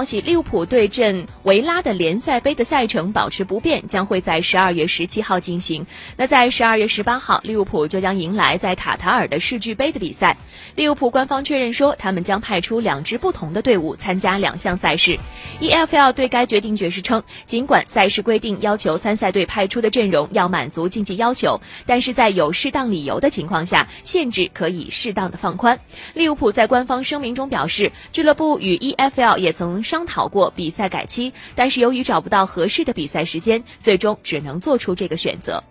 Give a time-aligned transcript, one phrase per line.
[0.00, 5.86] 消息，利物浦对阵维拉的联赛杯的赛程保持不变，将会在十二月十七号进行。
[6.16, 10.38] 那在十二月十八号，利物浦就将迎来在卡塔尔的世俱杯的比赛。
[10.74, 15.18] 利物浦官方确认说，他们将派出两支不同的队伍参加两项赛事。
[15.60, 25.78] EFL 对该决定解释称，尽管赛事规定要求参赛队派出的阵容要满足竞技要求，但是在有适当理由的情况下，限制可以适当的放宽。
[26.14, 29.82] 利物浦在官方声明中表示，俱乐部与 EFL 也曾。
[29.90, 35.64] 商讨过比赛改期，但是由于找不到合适的比赛时间，最终只能做出这个选择。